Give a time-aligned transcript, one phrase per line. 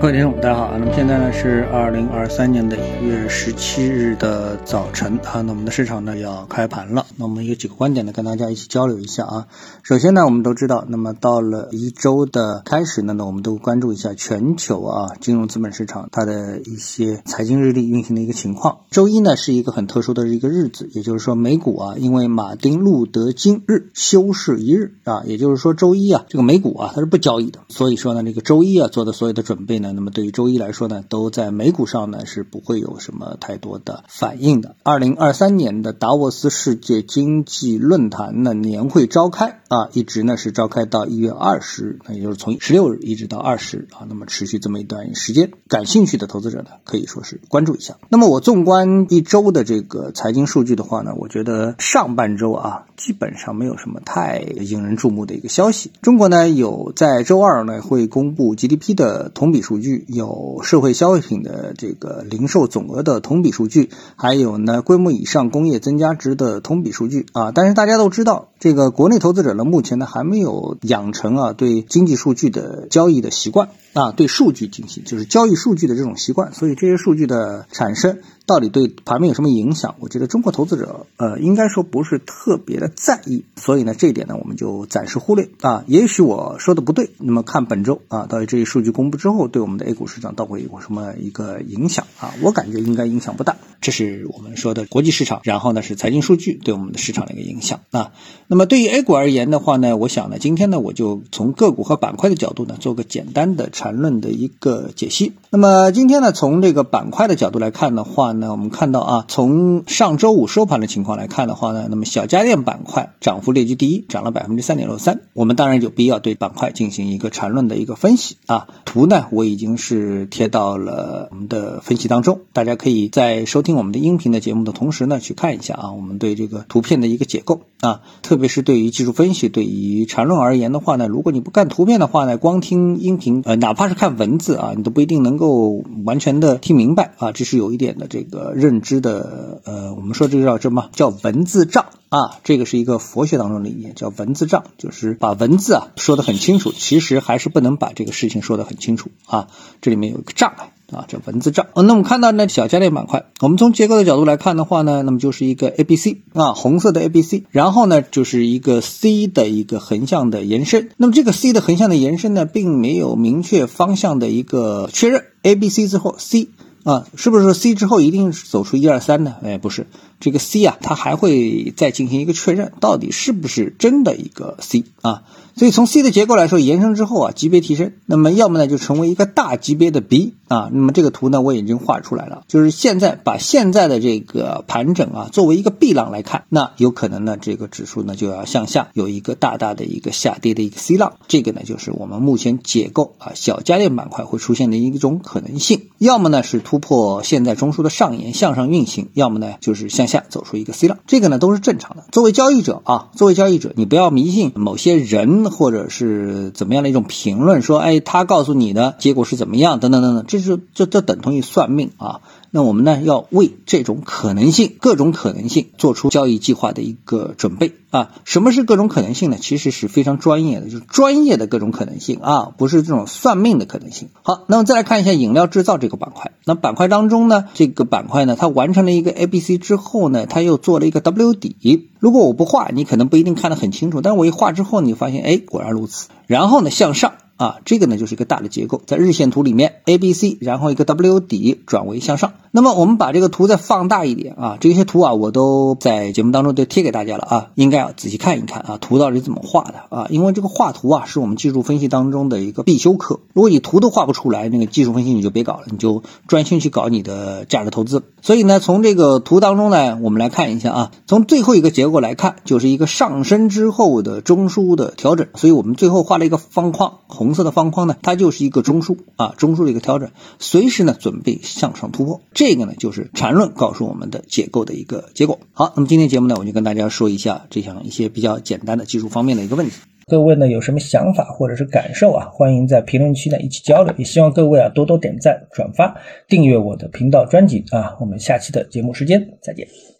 [0.00, 0.78] 各位听众，大家好啊！
[0.80, 7.04] 那么现在呢是二零二三年的一月十七日的早晨啊，那我们的市场呢要开盘了。
[7.16, 9.46] 那我们有几个观点呢，跟大家一起交流一下啊。
[9.82, 18.78] 首先呢，我们都知道，那么到了一周的开始呢，那我们都关注一下全球啊金融资本市场它的一些财经日历运行的一个情况。
[18.90, 29.89] 周一呢是一个很特殊的一个日子，也就是说美股啊，因为马丁路德金日休市一日啊，也就是说周一啊这个美股啊它是不交易的，所以说呢这个周一啊做的所有的准备呢。
[29.92, 34.76] 那么对于周一来说呢，都在美股上呢是不会有什么太多的反应的。
[34.82, 45.50] 二零二三年的达沃斯世界经济论坛呢年会召开啊，一直呢是召开到一月二十日，那也就是从十六日一直到二十啊，那么持续这么一段时间。
[45.66, 47.96] 感兴趣的投资者呢，可以说是关注一下。
[48.10, 55.90] 那么我纵观一周的这个财经数据的话呢，我觉得上半周啊，基本上没有什么太引人注目的一个消息。
[56.02, 59.70] 中国呢有在周二呢会公布 GDP 的同比数。
[59.70, 67.52] 数据有社会消费品的这个零售总额的同比数据，还有呢规模以上工业增加值的同比数据啊。
[67.52, 78.18] 但是大家都知道，这个国内投资者目前呢还没有养成啊对经济数据的交易的习惯啊，对数据进行就是交易数据的这种习惯，所以这些数据的产生。
[78.50, 79.94] 到底对盘面有什么影响？
[80.00, 85.84] 我觉得中国投资者呃，应该说不是特别的在意，所以呢，这一点呢，我们就暂时忽略啊。
[85.86, 92.34] 也许我说的不对，那么看本周啊，到底这些数据公布之后，对我们的 A 股市场到底有什么一个影响啊？
[92.42, 93.56] 我感觉应该影响不大。
[93.80, 98.10] 这是我们说的国际市场，然后呢是财经数据对我们的市场的一个影响啊。
[98.48, 105.34] 那么对于 A 股而言的话呢，我想呢，今天呢，我就从个股和板块的角度呢，做个简单的缠论的一个解析。
[105.50, 115.20] 那么今天呢，从这个板块的角度来看的话呢，那我们看到啊，从上周五收盘的情况来看的话呢，那么小家电板块涨幅列居第一，涨了百分之三点六三。
[115.34, 118.66] 我们当然有必要对板块进行一个缠论的一个分析啊。
[118.86, 138.80] 图呢，我已经是贴到了我们的分析当中，大家可以在收听我们的音频的节目的同时呢，去看一下啊，我们对这个图片的一个解构啊，特别是对于技术分析、对于缠论而言的话呢，如果你不看图片的话呢，光听音频，呃，哪怕是看文字啊，你都不一定能够完全的听明白啊，这是有一点的这这个认。
[138.80, 142.38] 知的呃，我们说这个叫什么叫文字障啊？
[142.44, 149.48] 这个是一个佛学当中的理念，叫文字障，就是把文字啊说得很清楚，其实还是不能把这个事情说得很清楚啊。
[149.80, 151.66] 这里面有一个障碍啊，叫文字障。
[151.74, 160.88] 那我们看到呢，小家电板块，我们从结构的角度来看的话呢，那么就是一个 A B C 啊，红色的 A B C，然后呢就是一个 C 的一个横向的延伸。
[160.96, 166.48] 那么这个 C 的横向的延伸呢，并没有明确方向的一个确认，A B C 之后 C。
[166.84, 169.34] 啊，是不是 C 之后一定走出一二三呢？
[169.42, 169.86] 哎，不是，
[170.20, 175.22] 这个 C 啊，它还会再进行一个确认，到底是不是真的一个 C 啊？
[175.56, 180.70] 所以从 C 的结构来说，延伸之后啊，级别提升，那么要么呢就成为一个大级别的 B 啊。
[180.72, 202.04] 那么这个图呢我已经画出来了，就是现在把现在的这个盘整啊作为一个 B 浪来看，那有可能呢这个指数呢就要向下有一个大大的一个下跌的一个 C 浪，这个呢就是我们目前解构啊小家电板块会出现的一种可能性，要么呢是突破现在中枢的上沿向上运行，要么呢就是向下走出一个 C 浪，这个呢都是正常的。
[202.12, 205.30] 作为交易者啊，作为交易者，你不要迷信某些人。
[205.60, 212.20] 或者是怎么样的一种评论，说，哎，他告诉你的结果是怎么样，等等等等，这是这这等同于算命啊。
[212.52, 218.10] 那我们呢，要为这种可能性、各种可能性做出交易计划的一个准备啊。
[218.24, 219.36] 什么是各种可能性呢？
[219.40, 224.08] 其实是非常专业的，就是专业的各种可能性啊，不是这种算命的可能性。
[224.22, 226.32] 好，那么再来看一下饮料制造这个板块。
[226.44, 231.88] 那板块当中呢，这个板块呢，它完成了一个 A、B、C 之后呢，它又做了一个 W 底。
[232.00, 234.00] 如果我不画，你可能不一定看得很清楚。
[234.00, 236.08] 但我一画之后，你发现，哎，果然如此。
[236.26, 237.12] 然后呢，向上。
[237.40, 242.34] 啊，这个呢就是一个大的结构，在日线图里面，A、B、C，然后一个 W 底转为向上。
[242.50, 250.06] 那么我们把这个图再放大一点啊，这些图啊我都在节目当中都贴给大家了啊，应该要仔细看一看啊，图到底怎么画的啊？
[250.10, 253.20] 因为这个画图啊是我们技术分析当中的一个必修课。
[253.32, 258.02] 如果你图都画不出来，那个技术分析你就别搞了，你就专心去搞你的价值投资。
[258.20, 265.28] 所以呢，从这个图当中呢，我们来看一下啊，从最后一个结构来看，就是一个上升之后的中枢的调整。
[265.36, 267.29] 所以我们最后画了一个方框红。
[267.30, 270.10] 红色的方框呢，它就是一个中枢啊，中枢的一个调整，
[270.40, 272.22] 随时呢准备向上突破。
[272.34, 275.38] 这个呢就是缠论告诉我们的结构的一个结果。
[275.52, 279.76] 好，那么今天节目呢，我就跟大家说一下这样一些比较简单的技术方面的一个问题。
[280.08, 283.94] 各位呢有什么想法或者是感受啊，欢迎在评论区呢一起交流。
[283.96, 285.94] 也希望各位啊多多点赞、转发、
[286.26, 287.96] 订阅我的频道专辑啊。
[288.00, 289.99] 我们下期的节目时间再见。